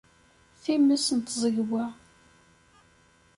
Times 0.63 1.05
n 1.17 1.19
tẓegwa. 1.27 1.85